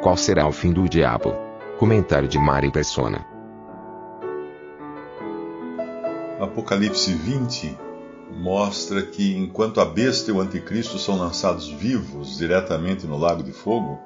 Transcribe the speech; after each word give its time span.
Qual 0.00 0.16
será 0.16 0.46
o 0.46 0.52
fim 0.52 0.72
do 0.72 0.88
diabo? 0.88 1.34
Comentário 1.76 2.28
de 2.28 2.38
Mari 2.38 2.70
Persona. 2.70 3.26
Apocalipse 6.40 7.12
20 7.12 7.76
mostra 8.30 9.02
que 9.02 9.36
enquanto 9.36 9.80
a 9.80 9.84
besta 9.84 10.30
e 10.30 10.34
o 10.34 10.40
anticristo 10.40 10.98
são 10.98 11.18
lançados 11.18 11.68
vivos 11.68 12.38
diretamente 12.38 13.08
no 13.08 13.18
lago 13.18 13.42
de 13.42 13.50
fogo, 13.50 13.98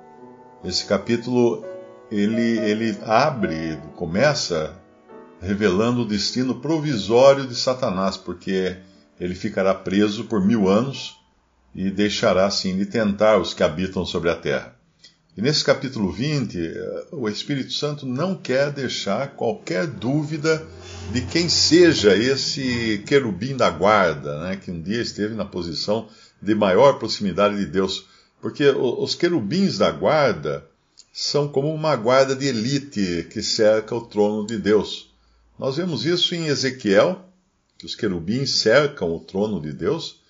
esse 0.65 0.87
capítulo 0.87 1.63
ele, 2.11 2.59
ele 2.61 2.99
abre, 3.05 3.79
começa 3.95 4.75
revelando 5.43 6.03
o 6.03 6.07
destino 6.07 6.55
provisório 6.55 7.47
de 7.47 7.55
Satanás, 7.55 8.17
porque 8.17 8.79
ele 9.21 9.35
ficará 9.35 9.75
preso 9.75 10.25
por 10.25 10.43
mil 10.43 10.69
anos 10.69 11.21
e 11.75 11.91
deixará 11.91 12.47
assim 12.47 12.79
de 12.79 12.87
tentar 12.87 13.37
os 13.37 13.53
que 13.53 13.63
habitam 13.63 14.07
sobre 14.07 14.31
a 14.31 14.37
terra. 14.37 14.72
E 15.35 15.41
nesse 15.41 15.65
capítulo 15.65 16.13
20, 16.13 16.59
eh, 16.59 17.07
o 17.11 17.27
Espírito 17.27 17.73
Santo 17.73 18.05
não 18.05 18.37
quer 18.37 18.71
deixar 18.71 19.35
qualquer 19.35 19.87
dúvida 19.87 20.67
de 21.11 21.23
quem 21.23 21.49
seja 21.49 22.15
esse 22.15 23.03
querubim 23.07 23.57
da 23.57 23.71
guarda, 23.71 24.41
né, 24.41 24.57
que 24.57 24.71
um 24.71 24.81
dia 24.81 25.01
esteve 25.01 25.35
na 25.35 25.47
posição 25.47 26.07
de 26.41 26.55
maior 26.55 26.99
proximidade 26.99 27.57
de 27.57 27.65
Deus. 27.65 28.07
Porque 28.43 28.69
os 28.69 29.15
querubins 29.15 29.79
da 29.79 29.91
guarda 29.91 30.69
são 31.13 31.49
como 31.49 31.73
uma 31.73 31.97
guarda 31.97 32.37
de 32.37 32.47
elite 32.47 33.27
que 33.31 33.43
cerca 33.43 33.95
o 33.95 34.03
trono 34.03 34.47
de 34.47 34.59
Deus. 34.59 35.11
Nós 35.59 35.77
vemos 35.79 36.05
isso 36.05 36.35
em 36.35 36.47
Ezequiel, 36.47 37.25
que 37.79 37.87
os 37.87 37.95
querubins 37.95 38.57
cercam 38.57 39.15
o 39.15 39.21
trono 39.21 39.63
de 39.63 39.73
Deus, 39.73 40.21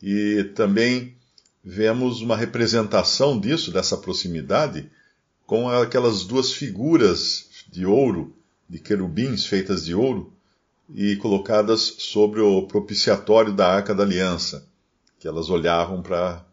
e 0.00 0.44
também 0.54 1.16
vemos 1.64 2.20
uma 2.20 2.36
representação 2.36 3.38
disso, 3.38 3.70
dessa 3.70 3.96
proximidade, 3.96 4.90
com 5.46 5.68
aquelas 5.68 6.24
duas 6.24 6.52
figuras 6.52 7.46
de 7.70 7.86
ouro, 7.86 8.34
de 8.68 8.78
querubins 8.78 9.46
feitas 9.46 9.84
de 9.84 9.94
ouro, 9.94 10.32
e 10.94 11.16
colocadas 11.16 11.94
sobre 11.98 12.40
o 12.40 12.62
propiciatório 12.66 13.52
da 13.52 13.68
Arca 13.68 13.94
da 13.94 14.02
Aliança, 14.02 14.66
que 15.18 15.28
elas 15.28 15.48
olhavam 15.48 16.02
para 16.02 16.44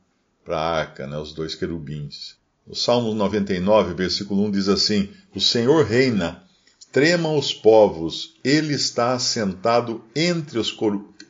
a 0.47 0.59
arca, 0.59 1.07
né, 1.07 1.17
os 1.17 1.33
dois 1.33 1.55
querubins. 1.55 2.37
O 2.67 2.75
Salmo 2.75 3.13
99, 3.13 3.95
versículo 3.95 4.43
1 4.45 4.51
diz 4.51 4.67
assim: 4.67 5.09
O 5.33 5.41
Senhor 5.41 5.83
reina, 5.85 6.43
tremam 6.91 7.37
os 7.37 7.53
povos, 7.53 8.35
ele 8.43 8.73
está 8.73 9.13
assentado 9.13 10.03
entre 10.15 10.59
os, 10.59 10.75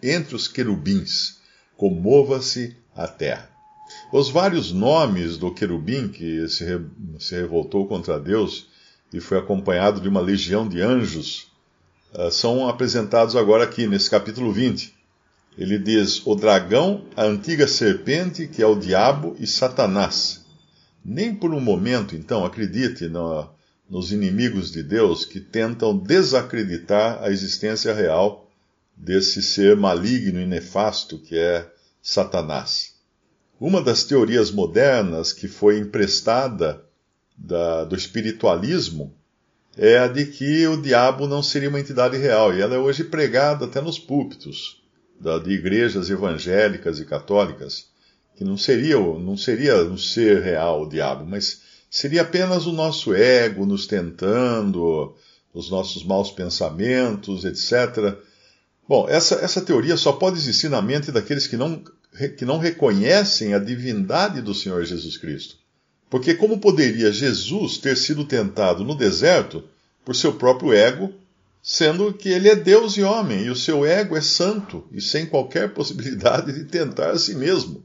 entre 0.04 0.36
os 0.36 0.48
querubins, 0.48 1.40
comova-se 1.78 2.76
a 2.94 3.08
terra. 3.08 3.49
Os 4.12 4.30
vários 4.30 4.72
nomes 4.72 5.38
do 5.38 5.54
querubim 5.54 6.08
que 6.08 6.48
se, 6.48 6.64
re, 6.64 6.82
se 7.20 7.36
revoltou 7.36 7.88
contra 7.88 8.20
Deus 8.20 8.68
e 9.14 9.20
foi 9.20 9.38
acompanhado 9.38 10.00
de 10.00 10.08
uma 10.08 10.20
legião 10.20 10.68
de 10.68 10.82
anjos 10.82 11.48
uh, 12.14 12.32
são 12.32 12.68
apresentados 12.68 13.36
agora 13.36 13.64
aqui 13.64 13.88
nesse 13.88 14.10
capítulo 14.10 14.52
20. 14.52 14.94
Ele 15.58 15.78
diz: 15.78 16.26
O 16.26 16.36
dragão, 16.36 17.06
a 17.16 17.24
antiga 17.24 17.68
serpente, 17.68 18.48
que 18.48 18.62
é 18.62 18.66
o 18.66 18.80
diabo 18.80 19.36
e 19.40 19.48
Satanás. 19.48 20.46
Nem 21.04 21.34
por 21.34 21.54
um 21.54 21.60
momento, 21.60 22.16
então, 22.16 22.46
acredite 22.46 23.08
no, 23.08 23.50
nos 23.90 24.12
inimigos 24.12 24.72
de 24.72 24.84
Deus 24.84 25.26
que 25.26 25.40
tentam 25.40 25.98
desacreditar 25.98 27.24
a 27.24 27.32
existência 27.32 27.94
real 27.94 28.50
desse 28.96 29.42
ser 29.42 29.76
maligno 29.76 30.40
e 30.40 30.46
nefasto 30.46 31.18
que 31.18 31.38
é 31.38 31.70
Satanás. 32.02 32.99
Uma 33.60 33.82
das 33.82 34.06
teorias 34.06 34.52
modernas 34.52 35.34
que 35.34 35.48
foi 35.48 35.80
emprestada 35.80 36.82
da, 37.38 37.84
do 37.84 37.96
espiritualismo 37.96 39.14
é 39.78 39.98
a 39.98 40.08
de 40.08 40.26
que 40.26 40.66
o 40.68 40.82
diabo 40.82 41.28
não 41.28 41.44
seria 41.44 41.70
uma 41.70 41.80
entidade 41.80 42.18
real, 42.18 42.54
e 42.54 42.62
ela 42.62 42.76
é 42.76 42.78
hoje 42.78 43.04
pregada 43.04 43.66
até 43.66 43.82
nos 43.82 44.00
púlpitos 44.00 44.82
da, 45.20 45.38
de 45.40 45.52
igrejas 45.52 46.10
evangélicas 46.10 47.00
e 47.00 47.06
católicas, 47.06 47.88
que 48.36 48.46
não 48.46 48.58
seria, 48.58 48.98
não 48.98 49.36
seria 49.36 49.84
um 49.84 49.98
ser 49.98 50.42
real 50.42 50.84
o 50.84 50.90
diabo, 50.90 51.26
mas 51.26 51.62
seria 51.90 52.22
apenas 52.22 52.66
o 52.66 52.72
nosso 52.72 53.14
ego 53.14 53.66
nos 53.66 53.86
tentando, 53.86 55.16
os 55.54 55.70
nossos 55.70 56.04
maus 56.06 56.32
pensamentos, 56.32 57.44
etc. 57.44 58.18
Bom, 58.88 59.08
essa, 59.10 59.36
essa 59.36 59.62
teoria 59.62 59.98
só 59.98 60.14
pode 60.14 60.38
existir 60.38 60.70
na 60.70 60.82
mente 60.82 61.12
daqueles 61.12 61.48
que 61.48 61.58
não 61.58 61.84
que 62.38 62.46
não 62.46 62.58
reconhecem 62.58 63.54
a 63.54 63.60
divindade 63.60 64.42
do 64.42 64.54
Senhor 64.54 64.84
Jesus 64.84 65.18
Cristo. 65.18 65.58
Porque 66.10 66.34
como 66.34 66.60
poderia 66.60 67.12
Jesus 67.12 67.78
ter 67.78 67.96
sido 67.96 68.26
tentado 68.26 68.84
no 68.84 68.96
deserto 68.96 69.64
por 70.04 70.16
seu 70.16 70.34
próprio 70.34 70.74
ego, 70.74 71.14
sendo 71.62 72.12
que 72.14 72.30
ele 72.30 72.50
é 72.50 72.56
Deus 72.56 72.98
e 72.98 73.04
homem, 73.04 73.44
e 73.44 73.50
o 73.50 73.56
seu 73.56 73.86
ego 73.86 74.18
é 74.18 74.22
santo 74.22 74.84
e 74.92 75.00
sem 75.00 75.26
qualquer 75.26 75.72
possibilidade 75.74 76.52
de 76.52 76.66
tentar 76.66 77.12
a 77.12 77.20
si 77.20 77.36
mesmo? 77.36 77.84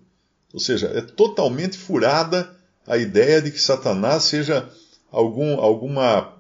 Ou 0.53 0.61
seja, 0.61 0.87
é 0.95 1.01
totalmente 1.01 1.77
furada 1.77 2.51
a 2.87 2.97
ideia 2.97 3.43
de 3.43 3.51
que 3.51 3.61
Satanás 3.61 4.25
seja 4.25 4.69
algum, 5.11 5.61
alguma, 5.61 6.33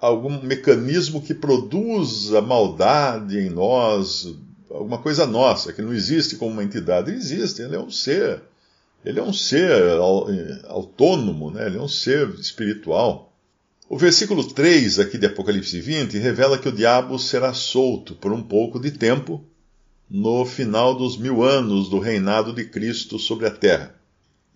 algum 0.00 0.42
mecanismo 0.42 1.22
que 1.22 1.34
produza 1.34 2.40
maldade 2.40 3.38
em 3.38 3.48
nós, 3.48 4.34
alguma 4.70 4.98
coisa 4.98 5.26
nossa, 5.26 5.72
que 5.72 5.82
não 5.82 5.92
existe 5.92 6.36
como 6.36 6.52
uma 6.52 6.64
entidade. 6.64 7.10
Ele 7.10 7.18
existe, 7.18 7.62
ele 7.62 7.76
é 7.76 7.80
um 7.80 7.90
ser. 7.90 8.42
Ele 9.04 9.20
é 9.20 9.22
um 9.22 9.32
ser 9.32 9.70
autônomo, 10.64 11.50
né? 11.50 11.66
ele 11.66 11.78
é 11.78 11.80
um 11.80 11.88
ser 11.88 12.28
espiritual. 12.40 13.32
O 13.88 13.96
versículo 13.96 14.42
3 14.42 14.98
aqui 14.98 15.16
de 15.16 15.26
Apocalipse 15.26 15.80
20 15.80 16.18
revela 16.18 16.58
que 16.58 16.68
o 16.68 16.72
diabo 16.72 17.18
será 17.18 17.54
solto 17.54 18.16
por 18.16 18.32
um 18.32 18.42
pouco 18.42 18.80
de 18.80 18.90
tempo 18.90 19.44
no 20.10 20.44
final 20.44 20.96
dos 20.96 21.16
mil 21.16 21.44
anos 21.44 21.88
do 21.88 22.00
reinado 22.00 22.52
de 22.52 22.64
Cristo 22.64 23.18
sobre 23.18 23.46
a 23.46 23.50
terra. 23.50 23.94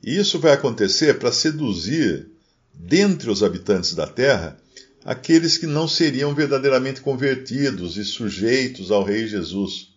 E 0.03 0.17
isso 0.17 0.39
vai 0.39 0.53
acontecer 0.53 1.19
para 1.19 1.31
seduzir, 1.31 2.27
dentre 2.75 3.31
os 3.31 3.43
habitantes 3.43 3.95
da 3.95 4.07
terra, 4.07 4.59
aqueles 5.05 5.59
que 5.59 5.67
não 5.67 5.87
seriam 5.87 6.35
verdadeiramente 6.35 7.01
convertidos 7.01 7.97
e 7.97 8.05
sujeitos 8.05 8.91
ao 8.91 9.05
Rei 9.05 9.29
Jesus. 9.29 9.90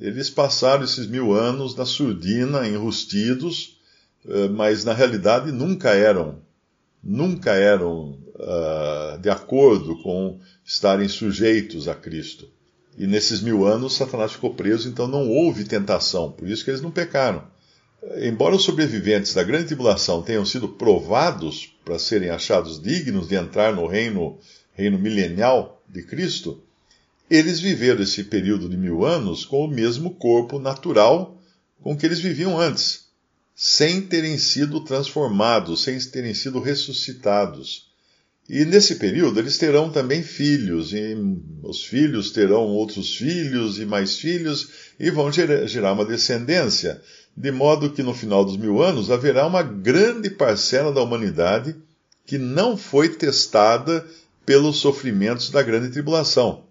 Eles 0.00 0.30
passaram 0.30 0.84
esses 0.84 1.06
mil 1.06 1.32
anos 1.32 1.74
na 1.74 1.84
surdina, 1.84 2.68
enrustidos, 2.68 3.78
eh, 4.26 4.48
mas 4.48 4.84
na 4.84 4.92
realidade 4.92 5.50
nunca 5.50 5.90
eram, 5.90 6.40
nunca 7.02 7.52
eram 7.52 8.18
uh, 8.34 9.18
de 9.20 9.28
acordo 9.28 10.00
com 10.02 10.38
estarem 10.64 11.08
sujeitos 11.08 11.88
a 11.88 11.94
Cristo. 11.94 12.48
E 12.96 13.06
nesses 13.06 13.40
mil 13.40 13.66
anos 13.66 13.96
Satanás 13.96 14.32
ficou 14.32 14.54
preso, 14.54 14.88
então 14.88 15.08
não 15.08 15.28
houve 15.28 15.64
tentação, 15.64 16.32
por 16.32 16.48
isso 16.48 16.64
que 16.64 16.70
eles 16.70 16.82
não 16.82 16.90
pecaram. 16.90 17.44
Embora 18.22 18.54
os 18.54 18.62
sobreviventes 18.62 19.34
da 19.34 19.42
grande 19.42 19.66
tribulação 19.66 20.22
tenham 20.22 20.44
sido 20.44 20.68
provados 20.68 21.72
para 21.84 21.98
serem 21.98 22.30
achados 22.30 22.80
dignos 22.80 23.28
de 23.28 23.34
entrar 23.34 23.74
no 23.74 23.86
reino, 23.86 24.38
reino 24.72 24.98
milenial 24.98 25.82
de 25.88 26.02
Cristo, 26.02 26.62
eles 27.30 27.60
viveram 27.60 28.02
esse 28.02 28.24
período 28.24 28.68
de 28.68 28.76
mil 28.76 29.04
anos 29.04 29.44
com 29.44 29.64
o 29.64 29.68
mesmo 29.68 30.14
corpo 30.14 30.58
natural 30.58 31.38
com 31.82 31.96
que 31.96 32.06
eles 32.06 32.20
viviam 32.20 32.58
antes, 32.58 33.06
sem 33.54 34.00
terem 34.00 34.38
sido 34.38 34.80
transformados, 34.80 35.82
sem 35.82 35.98
terem 35.98 36.34
sido 36.34 36.58
ressuscitados. 36.58 37.88
E 38.48 38.64
nesse 38.64 38.96
período 38.96 39.38
eles 39.38 39.58
terão 39.58 39.90
também 39.90 40.22
filhos, 40.22 40.92
e 40.92 41.16
os 41.62 41.84
filhos 41.84 42.30
terão 42.30 42.62
outros 42.62 43.14
filhos 43.14 43.78
e 43.78 43.84
mais 43.84 44.16
filhos, 44.16 44.70
e 44.98 45.10
vão 45.10 45.30
gerar 45.30 45.92
uma 45.92 46.04
descendência, 46.04 47.00
de 47.36 47.52
modo 47.52 47.90
que 47.90 48.02
no 48.02 48.14
final 48.14 48.44
dos 48.44 48.56
mil 48.56 48.82
anos 48.82 49.10
haverá 49.10 49.46
uma 49.46 49.62
grande 49.62 50.30
parcela 50.30 50.90
da 50.92 51.02
humanidade 51.02 51.76
que 52.26 52.38
não 52.38 52.76
foi 52.76 53.10
testada 53.10 54.04
pelos 54.46 54.78
sofrimentos 54.78 55.50
da 55.50 55.62
grande 55.62 55.90
tribulação 55.90 56.67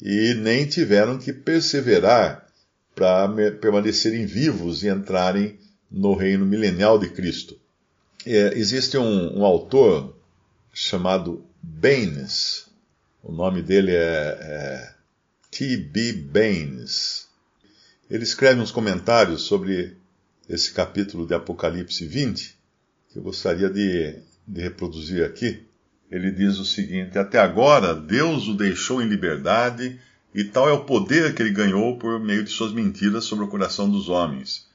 e 0.00 0.34
nem 0.34 0.66
tiveram 0.66 1.18
que 1.18 1.32
perseverar 1.32 2.46
para 2.94 3.28
permanecerem 3.60 4.24
vivos 4.26 4.82
e 4.82 4.88
entrarem 4.88 5.58
no 5.90 6.14
reino 6.14 6.44
milenial 6.44 6.98
de 6.98 7.08
Cristo. 7.10 7.58
É, 8.24 8.58
existe 8.58 8.98
um, 8.98 9.38
um, 9.38 9.44
autor 9.44 10.16
chamado 10.72 11.44
Baines, 11.62 12.66
o 13.22 13.32
nome 13.32 13.62
dele 13.62 13.92
é, 13.92 14.38
é 14.40 14.94
T.B. 15.50 16.12
Baines. 16.12 17.28
Ele 18.10 18.24
escreve 18.24 18.60
uns 18.60 18.70
comentários 18.70 19.42
sobre 19.42 19.96
esse 20.48 20.72
capítulo 20.72 21.26
de 21.26 21.34
Apocalipse 21.34 22.06
20, 22.06 22.56
que 23.10 23.18
eu 23.18 23.22
gostaria 23.22 23.68
de, 23.68 24.18
de 24.46 24.60
reproduzir 24.60 25.24
aqui. 25.24 25.65
Ele 26.10 26.30
diz 26.30 26.58
o 26.58 26.64
seguinte: 26.64 27.18
Até 27.18 27.38
agora 27.38 27.94
Deus 27.94 28.48
o 28.48 28.54
deixou 28.54 29.02
em 29.02 29.08
liberdade, 29.08 29.98
e 30.34 30.44
tal 30.44 30.68
é 30.68 30.72
o 30.72 30.84
poder 30.84 31.34
que 31.34 31.42
ele 31.42 31.50
ganhou 31.50 31.98
por 31.98 32.20
meio 32.20 32.44
de 32.44 32.50
suas 32.50 32.72
mentiras 32.72 33.24
sobre 33.24 33.44
o 33.44 33.48
coração 33.48 33.90
dos 33.90 34.08
homens, 34.08 34.66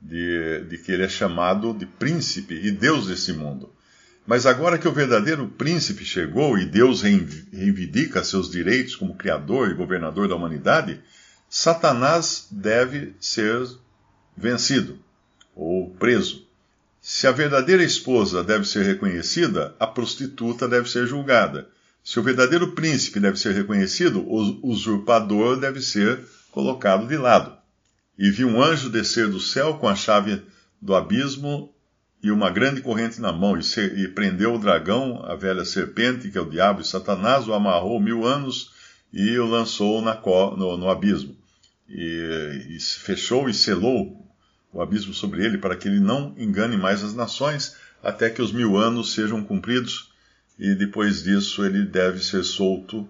de, 0.00 0.64
de 0.64 0.78
que 0.78 0.92
ele 0.92 1.04
é 1.04 1.08
chamado 1.08 1.74
de 1.74 1.86
príncipe 1.86 2.54
e 2.54 2.70
Deus 2.70 3.06
desse 3.06 3.32
mundo. 3.32 3.72
Mas 4.26 4.46
agora 4.46 4.78
que 4.78 4.88
o 4.88 4.92
verdadeiro 4.92 5.48
príncipe 5.48 6.04
chegou 6.04 6.58
e 6.58 6.64
Deus 6.64 7.02
reivindica 7.02 8.22
seus 8.22 8.50
direitos 8.50 8.94
como 8.94 9.16
criador 9.16 9.70
e 9.70 9.74
governador 9.74 10.28
da 10.28 10.36
humanidade, 10.36 11.00
Satanás 11.48 12.46
deve 12.50 13.14
ser 13.18 13.66
vencido 14.36 14.98
ou 15.54 15.90
preso. 15.90 16.48
Se 17.02 17.26
a 17.26 17.32
verdadeira 17.32 17.82
esposa 17.82 18.44
deve 18.44 18.66
ser 18.66 18.84
reconhecida, 18.84 19.74
a 19.80 19.86
prostituta 19.86 20.68
deve 20.68 20.88
ser 20.88 21.06
julgada. 21.06 21.68
Se 22.04 22.20
o 22.20 22.22
verdadeiro 22.22 22.72
príncipe 22.72 23.18
deve 23.18 23.38
ser 23.38 23.54
reconhecido, 23.54 24.20
o 24.20 24.68
usurpador 24.68 25.58
deve 25.58 25.80
ser 25.80 26.20
colocado 26.50 27.06
de 27.06 27.16
lado. 27.16 27.56
E 28.18 28.30
vi 28.30 28.44
um 28.44 28.62
anjo 28.62 28.90
descer 28.90 29.28
do 29.28 29.40
céu 29.40 29.74
com 29.78 29.88
a 29.88 29.94
chave 29.94 30.42
do 30.80 30.94
abismo 30.94 31.74
e 32.22 32.30
uma 32.30 32.50
grande 32.50 32.82
corrente 32.82 33.18
na 33.18 33.32
mão, 33.32 33.56
e, 33.56 33.62
se, 33.62 33.80
e 33.80 34.06
prendeu 34.08 34.54
o 34.54 34.58
dragão, 34.58 35.24
a 35.24 35.34
velha 35.34 35.64
serpente, 35.64 36.30
que 36.30 36.36
é 36.36 36.40
o 36.40 36.50
diabo 36.50 36.82
e 36.82 36.86
Satanás, 36.86 37.48
o 37.48 37.54
amarrou 37.54 37.98
mil 37.98 38.26
anos 38.26 38.72
e 39.10 39.38
o 39.38 39.46
lançou 39.46 40.02
na, 40.02 40.14
no, 40.14 40.76
no 40.76 40.90
abismo. 40.90 41.34
E, 41.88 42.76
e 42.76 42.80
fechou 42.80 43.48
e 43.48 43.54
selou 43.54 44.29
o 44.72 44.80
abismo 44.80 45.12
sobre 45.12 45.44
ele, 45.44 45.58
para 45.58 45.76
que 45.76 45.88
ele 45.88 46.00
não 46.00 46.34
engane 46.38 46.76
mais 46.76 47.02
as 47.02 47.14
nações, 47.14 47.76
até 48.02 48.30
que 48.30 48.40
os 48.40 48.52
mil 48.52 48.76
anos 48.76 49.12
sejam 49.12 49.42
cumpridos, 49.42 50.10
e 50.58 50.74
depois 50.74 51.22
disso 51.22 51.64
ele 51.64 51.84
deve 51.84 52.22
ser 52.22 52.44
solto 52.44 53.08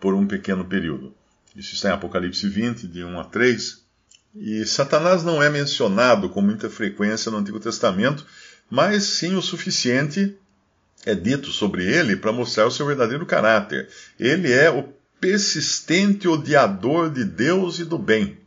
por 0.00 0.14
um 0.14 0.26
pequeno 0.26 0.64
período. 0.64 1.14
Isso 1.54 1.74
está 1.74 1.88
em 1.88 1.92
Apocalipse 1.92 2.48
20, 2.48 2.86
de 2.86 3.02
1 3.02 3.18
a 3.18 3.24
3. 3.24 3.82
E 4.34 4.66
Satanás 4.66 5.24
não 5.24 5.42
é 5.42 5.48
mencionado 5.48 6.28
com 6.28 6.42
muita 6.42 6.68
frequência 6.68 7.30
no 7.30 7.38
Antigo 7.38 7.58
Testamento, 7.58 8.26
mas 8.70 9.04
sim 9.04 9.34
o 9.34 9.42
suficiente 9.42 10.36
é 11.04 11.14
dito 11.14 11.50
sobre 11.50 11.84
ele 11.84 12.16
para 12.16 12.32
mostrar 12.32 12.66
o 12.66 12.70
seu 12.70 12.84
verdadeiro 12.84 13.24
caráter. 13.24 13.88
Ele 14.18 14.52
é 14.52 14.70
o 14.70 14.84
persistente 15.20 16.28
odiador 16.28 17.10
de 17.10 17.24
Deus 17.24 17.78
e 17.78 17.84
do 17.84 17.96
bem. 17.96 18.38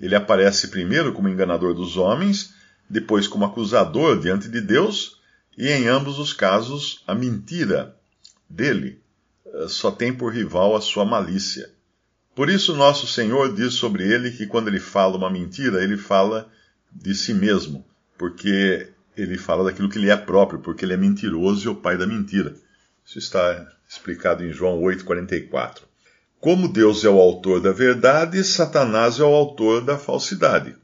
Ele 0.00 0.14
aparece 0.14 0.68
primeiro 0.68 1.12
como 1.12 1.28
enganador 1.28 1.74
dos 1.74 1.96
homens, 1.96 2.54
depois 2.88 3.26
como 3.26 3.44
acusador 3.44 4.18
diante 4.18 4.48
de 4.48 4.60
Deus, 4.60 5.20
e 5.56 5.68
em 5.68 5.86
ambos 5.86 6.18
os 6.18 6.32
casos 6.32 7.02
a 7.06 7.14
mentira 7.14 7.96
dele 8.48 9.00
eh, 9.46 9.66
só 9.68 9.90
tem 9.90 10.12
por 10.12 10.32
rival 10.32 10.74
a 10.74 10.80
sua 10.80 11.04
malícia. 11.04 11.70
Por 12.34 12.50
isso, 12.50 12.74
nosso 12.74 13.06
Senhor 13.06 13.54
diz 13.54 13.74
sobre 13.74 14.02
ele 14.12 14.32
que 14.32 14.46
quando 14.46 14.66
ele 14.68 14.80
fala 14.80 15.16
uma 15.16 15.30
mentira, 15.30 15.82
ele 15.82 15.96
fala 15.96 16.50
de 16.90 17.14
si 17.14 17.32
mesmo, 17.32 17.86
porque 18.18 18.88
ele 19.16 19.38
fala 19.38 19.64
daquilo 19.64 19.88
que 19.88 19.98
ele 19.98 20.10
é 20.10 20.16
próprio, 20.16 20.58
porque 20.58 20.84
ele 20.84 20.94
é 20.94 20.96
mentiroso 20.96 21.66
e 21.66 21.70
o 21.70 21.76
pai 21.76 21.96
da 21.96 22.06
mentira. 22.06 22.56
Isso 23.06 23.18
está 23.18 23.72
explicado 23.88 24.44
em 24.44 24.52
João 24.52 24.80
8,44. 24.80 25.82
Como 26.44 26.68
Deus 26.68 27.02
é 27.06 27.08
o 27.08 27.18
autor 27.18 27.58
da 27.58 27.72
verdade, 27.72 28.44
Satanás 28.44 29.18
é 29.18 29.22
o 29.22 29.34
autor 29.34 29.80
da 29.80 29.96
falsidade. 29.96 30.76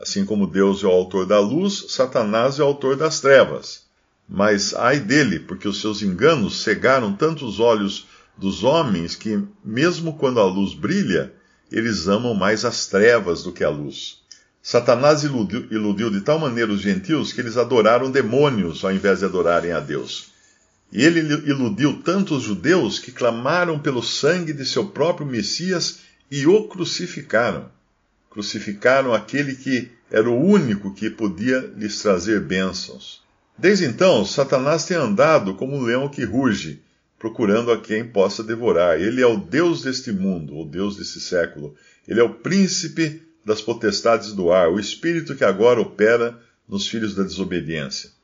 Assim 0.00 0.24
como 0.24 0.44
Deus 0.44 0.82
é 0.82 0.88
o 0.88 0.90
autor 0.90 1.24
da 1.24 1.38
luz, 1.38 1.86
Satanás 1.90 2.58
é 2.58 2.64
o 2.64 2.66
autor 2.66 2.96
das 2.96 3.20
trevas. 3.20 3.82
Mas 4.28 4.74
ai 4.74 4.98
dele, 4.98 5.38
porque 5.38 5.68
os 5.68 5.80
seus 5.80 6.02
enganos 6.02 6.64
cegaram 6.64 7.12
tanto 7.14 7.46
os 7.46 7.60
olhos 7.60 8.08
dos 8.36 8.64
homens 8.64 9.14
que, 9.14 9.40
mesmo 9.64 10.14
quando 10.14 10.40
a 10.40 10.44
luz 10.46 10.74
brilha, 10.74 11.32
eles 11.70 12.08
amam 12.08 12.34
mais 12.34 12.64
as 12.64 12.88
trevas 12.88 13.44
do 13.44 13.52
que 13.52 13.62
a 13.62 13.70
luz. 13.70 14.18
Satanás 14.60 15.22
iludiu, 15.22 15.68
iludiu 15.70 16.10
de 16.10 16.22
tal 16.22 16.40
maneira 16.40 16.72
os 16.72 16.80
gentios 16.80 17.32
que 17.32 17.40
eles 17.40 17.56
adoraram 17.56 18.10
demônios 18.10 18.84
ao 18.84 18.90
invés 18.90 19.20
de 19.20 19.26
adorarem 19.26 19.70
a 19.70 19.78
Deus. 19.78 20.33
E 20.94 21.02
ele 21.02 21.18
iludiu 21.18 22.00
tanto 22.04 22.36
os 22.36 22.44
judeus 22.44 23.00
que 23.00 23.10
clamaram 23.10 23.80
pelo 23.80 24.00
sangue 24.00 24.52
de 24.52 24.64
seu 24.64 24.86
próprio 24.86 25.26
Messias 25.26 25.98
e 26.30 26.46
o 26.46 26.68
crucificaram. 26.68 27.68
Crucificaram 28.30 29.12
aquele 29.12 29.56
que 29.56 29.90
era 30.08 30.30
o 30.30 30.40
único 30.40 30.94
que 30.94 31.10
podia 31.10 31.58
lhes 31.76 32.00
trazer 32.00 32.40
bênçãos. 32.42 33.20
Desde 33.58 33.86
então, 33.86 34.24
Satanás 34.24 34.84
tem 34.84 34.96
andado 34.96 35.54
como 35.54 35.76
um 35.76 35.82
leão 35.82 36.08
que 36.08 36.22
ruge, 36.22 36.80
procurando 37.18 37.72
a 37.72 37.80
quem 37.80 38.06
possa 38.06 38.44
devorar. 38.44 39.00
Ele 39.00 39.20
é 39.20 39.26
o 39.26 39.36
Deus 39.36 39.82
deste 39.82 40.12
mundo, 40.12 40.56
o 40.56 40.64
Deus 40.64 40.96
desse 40.96 41.20
século. 41.20 41.74
Ele 42.06 42.20
é 42.20 42.22
o 42.22 42.34
príncipe 42.34 43.20
das 43.44 43.60
potestades 43.60 44.32
do 44.32 44.52
ar, 44.52 44.68
o 44.68 44.78
espírito 44.78 45.34
que 45.34 45.42
agora 45.42 45.80
opera 45.80 46.38
nos 46.68 46.86
filhos 46.86 47.16
da 47.16 47.24
desobediência 47.24 48.14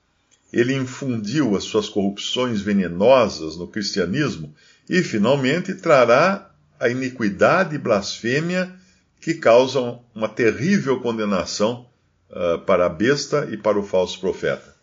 ele 0.53 0.75
infundiu 0.75 1.57
as 1.57 1.65
suas 1.65 1.89
corrupções 1.89 2.61
venenosas 2.61 3.57
no 3.57 3.69
cristianismo 3.69 4.55
e, 4.89 5.03
finalmente, 5.03 5.75
trará 5.75 6.51
a 6.79 6.89
iniquidade 6.89 7.75
e 7.75 7.79
blasfêmia 7.79 8.73
que 9.21 9.35
causam 9.35 10.03
uma 10.15 10.29
terrível 10.29 11.01
condenação 11.01 11.87
uh, 12.31 12.59
para 12.61 12.87
a 12.87 12.89
besta 12.89 13.49
e 13.51 13.57
para 13.57 13.79
o 13.79 13.83
falso 13.83 14.19
profeta. 14.19 14.75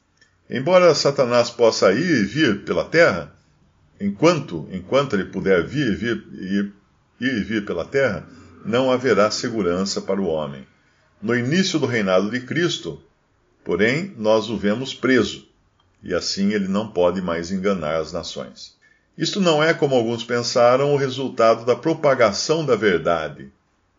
Embora 0.50 0.96
Satanás 0.96 1.50
possa 1.50 1.92
ir 1.92 2.22
e 2.22 2.24
vir 2.24 2.64
pela 2.64 2.86
terra, 2.86 3.34
enquanto, 4.00 4.70
enquanto 4.72 5.16
ele 5.16 5.26
puder 5.26 5.66
vir, 5.66 5.98
vir, 5.98 6.24
ir, 6.34 6.74
ir 7.20 7.38
e 7.40 7.44
vir 7.44 7.66
pela 7.66 7.84
terra, 7.84 8.26
não 8.64 8.92
haverá 8.92 9.30
segurança 9.30 10.00
para 10.00 10.22
o 10.22 10.28
homem. 10.28 10.66
No 11.22 11.36
início 11.36 11.80
do 11.80 11.88
reinado 11.88 12.30
de 12.30 12.40
Cristo, 12.42 13.02
porém, 13.66 14.14
nós 14.18 14.50
o 14.50 14.58
vemos 14.58 14.94
preso 14.94 15.47
e 16.04 16.14
assim 16.14 16.54
ele 16.54 16.68
não 16.68 16.90
pode 16.92 17.22
mais 17.22 17.52
enganar 17.52 17.98
as 17.98 18.12
nações. 18.12 18.76
Isto 19.18 19.42
não 19.42 19.64
é, 19.64 19.74
como 19.74 19.96
alguns 19.96 20.24
pensaram, 20.24 20.94
o 20.94 20.98
resultado 20.98 21.66
da 21.66 21.76
propagação 21.76 22.66
da 22.66 22.76
verdade. 22.76 23.52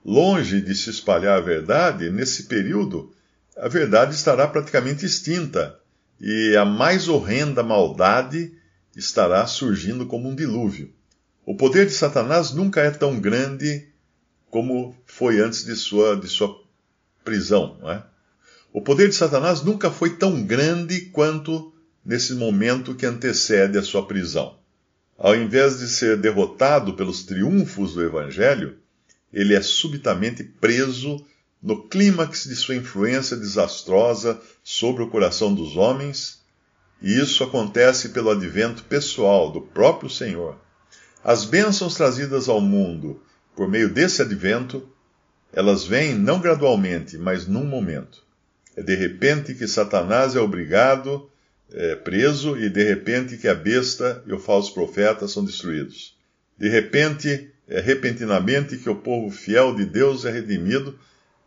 Longe 0.05 0.61
de 0.61 0.75
se 0.75 0.90
espalhar 0.90 1.37
a 1.37 1.40
verdade, 1.40 2.09
nesse 2.11 2.45
período, 2.45 3.12
a 3.57 3.69
verdade 3.69 4.14
estará 4.14 4.47
praticamente 4.47 5.05
extinta 5.05 5.78
e 6.21 6.57
a 6.57 6.64
mais 6.64 7.09
horrenda 7.09 7.62
maldade 7.62 8.52
estará 8.97 9.47
surgindo 9.47 10.07
como 10.07 10.28
um 10.28 10.35
dilúvio. 10.35 10.93
O 11.45 11.57
poder 11.57 11.87
de 11.87 11.93
Satanás 11.93 12.52
nunca 12.52 12.81
é 12.81 12.90
tão 12.90 13.19
grande 13.19 13.88
como 14.50 14.97
foi 15.05 15.40
antes 15.40 15.64
de 15.64 15.75
sua, 15.75 16.17
de 16.17 16.28
sua 16.28 16.62
prisão. 17.25 17.76
Não 17.81 17.90
é? 17.90 18.02
O 18.73 18.81
poder 18.81 19.09
de 19.09 19.14
Satanás 19.14 19.62
nunca 19.62 19.90
foi 19.90 20.17
tão 20.17 20.43
grande 20.45 21.02
quanto 21.07 21.73
nesse 22.08 22.32
momento 22.32 22.94
que 22.94 23.04
antecede 23.04 23.76
a 23.76 23.82
sua 23.82 24.06
prisão. 24.06 24.56
Ao 25.18 25.36
invés 25.36 25.78
de 25.78 25.86
ser 25.86 26.16
derrotado 26.16 26.94
pelos 26.94 27.22
triunfos 27.22 27.92
do 27.92 28.02
Evangelho, 28.02 28.78
ele 29.30 29.54
é 29.54 29.60
subitamente 29.60 30.42
preso 30.42 31.22
no 31.62 31.86
clímax 31.86 32.44
de 32.44 32.56
sua 32.56 32.76
influência 32.76 33.36
desastrosa 33.36 34.40
sobre 34.64 35.02
o 35.02 35.10
coração 35.10 35.54
dos 35.54 35.76
homens, 35.76 36.42
e 37.02 37.12
isso 37.20 37.44
acontece 37.44 38.08
pelo 38.08 38.30
advento 38.30 38.84
pessoal 38.84 39.52
do 39.52 39.60
próprio 39.60 40.08
Senhor. 40.08 40.56
As 41.22 41.44
bênçãos 41.44 41.94
trazidas 41.94 42.48
ao 42.48 42.58
mundo 42.58 43.22
por 43.54 43.68
meio 43.68 43.92
desse 43.92 44.22
advento, 44.22 44.88
elas 45.52 45.84
vêm 45.84 46.14
não 46.14 46.40
gradualmente, 46.40 47.18
mas 47.18 47.46
num 47.46 47.66
momento. 47.66 48.24
É 48.74 48.82
de 48.82 48.94
repente 48.94 49.54
que 49.54 49.68
Satanás 49.68 50.34
é 50.34 50.40
obrigado 50.40 51.28
é, 51.72 51.94
preso 51.96 52.56
e 52.56 52.68
de 52.68 52.82
repente 52.82 53.37
que 53.37 53.48
a 53.48 53.54
besta 53.54 54.22
e 54.26 54.32
o 54.32 54.38
falso 54.38 54.72
profeta 54.72 55.28
são 55.28 55.44
destruídos. 55.44 56.16
De 56.56 56.68
repente, 56.68 57.50
é 57.68 57.80
repentinamente 57.80 58.78
que 58.78 58.88
o 58.88 58.96
povo 58.96 59.30
fiel 59.30 59.75
de 59.75 59.84
Deus 59.84 60.25
é 60.25 60.30
redimido 60.30 60.98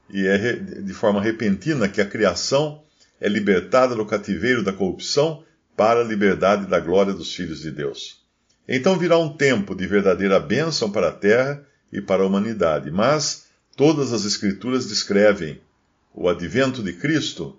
e 0.09 0.27
é 0.27 0.53
de 0.53 0.93
forma 0.93 1.21
repentina 1.21 1.89
que 1.89 2.01
a 2.01 2.05
criação 2.05 2.83
é 3.19 3.27
libertada 3.27 3.95
do 3.95 4.05
cativeiro 4.05 4.63
da 4.63 4.73
corrupção 4.73 5.43
para 5.75 6.01
a 6.01 6.03
liberdade 6.03 6.67
da 6.67 6.79
glória 6.79 7.13
dos 7.13 7.33
filhos 7.33 7.61
de 7.61 7.71
Deus. 7.71 8.21
Então 8.67 8.97
virá 8.97 9.17
um 9.17 9.35
tempo 9.35 9.75
de 9.75 9.87
verdadeira 9.87 10.39
bênção 10.39 10.91
para 10.91 11.09
a 11.09 11.13
terra 11.13 11.65
e 11.91 12.01
para 12.01 12.23
a 12.23 12.25
humanidade, 12.25 12.91
mas 12.91 13.47
todas 13.75 14.13
as 14.13 14.25
Escrituras 14.25 14.87
descrevem 14.87 15.59
o 16.13 16.29
advento 16.29 16.83
de 16.83 16.93
Cristo 16.93 17.57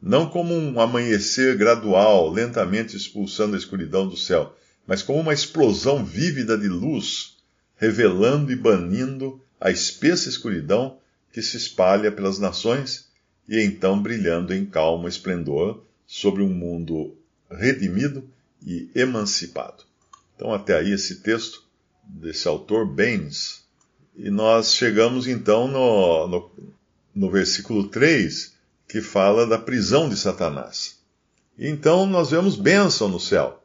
não 0.00 0.28
como 0.28 0.54
um 0.54 0.80
amanhecer 0.80 1.56
gradual, 1.56 2.30
lentamente 2.30 2.96
expulsando 2.96 3.54
a 3.54 3.58
escuridão 3.58 4.08
do 4.08 4.16
céu, 4.16 4.56
mas 4.86 5.02
como 5.02 5.20
uma 5.20 5.34
explosão 5.34 6.04
vívida 6.04 6.56
de 6.56 6.68
luz, 6.68 7.36
revelando 7.76 8.52
e 8.52 8.56
banindo 8.56 9.40
a 9.60 9.70
espessa 9.70 10.28
escuridão 10.28 10.98
que 11.32 11.42
se 11.42 11.56
espalha 11.56 12.12
pelas 12.12 12.38
nações 12.38 13.08
e 13.48 13.60
então 13.60 14.00
brilhando 14.00 14.54
em 14.54 14.64
calmo 14.64 15.08
esplendor 15.08 15.82
sobre 16.06 16.42
um 16.42 16.48
mundo 16.48 17.16
redimido 17.50 18.28
e 18.64 18.88
emancipado. 18.94 19.84
Então, 20.34 20.52
até 20.52 20.78
aí 20.78 20.92
esse 20.92 21.16
texto 21.16 21.64
desse 22.04 22.46
autor 22.46 22.86
Baines. 22.86 23.64
E 24.16 24.30
nós 24.30 24.74
chegamos 24.74 25.26
então 25.26 25.68
no, 25.68 26.28
no, 26.28 26.50
no 27.14 27.30
versículo 27.30 27.88
3, 27.88 28.55
que 28.88 29.00
fala 29.00 29.46
da 29.46 29.58
prisão 29.58 30.08
de 30.08 30.16
Satanás. 30.16 30.96
Então 31.58 32.06
nós 32.06 32.30
vemos 32.30 32.56
bênção 32.56 33.08
no 33.08 33.18
céu. 33.18 33.62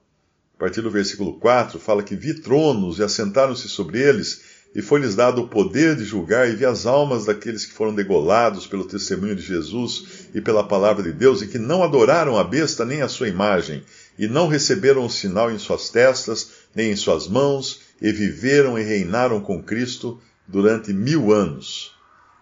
A 0.56 0.60
partir 0.60 0.82
do 0.82 0.92
versículo 0.92 1.40
4, 1.40 1.80
fala 1.80 2.04
que 2.04 2.16
vi 2.16 2.36
tronos 2.36 3.00
e 3.00 3.04
assentaram-se 3.04 3.68
sobre 3.68 4.00
eles, 4.00 4.42
e 4.74 4.82
foi-lhes 4.82 5.16
dado 5.16 5.42
o 5.42 5.48
poder 5.48 5.96
de 5.96 6.06
julgar, 6.06 6.48
e 6.48 6.56
vi 6.56 6.66
as 6.66 6.86
almas 6.86 7.26
daqueles 7.26 7.66
que 7.66 7.74
foram 7.74 7.94
degolados 7.94 8.66
pelo 8.66 8.86
testemunho 8.86 9.36
de 9.36 9.42
Jesus 9.42 10.30
e 10.34 10.40
pela 10.40 10.64
palavra 10.64 11.04
de 11.04 11.12
Deus, 11.12 11.42
e 11.42 11.48
que 11.48 11.58
não 11.58 11.84
adoraram 11.84 12.38
a 12.38 12.44
besta 12.44 12.86
nem 12.86 13.02
a 13.02 13.08
sua 13.08 13.28
imagem, 13.28 13.84
e 14.18 14.28
não 14.28 14.48
receberam 14.48 15.06
o 15.06 15.10
sinal 15.10 15.52
em 15.52 15.58
suas 15.58 15.90
testas, 15.90 16.52
nem 16.74 16.92
em 16.92 16.96
suas 16.96 17.28
mãos, 17.28 17.82
e 18.02 18.12
viveram 18.12 18.80
e 18.80 18.84
reinaram 18.84 19.42
com 19.42 19.62
Cristo 19.62 20.22
durante 20.48 20.94
mil 20.94 21.34
anos. 21.34 21.94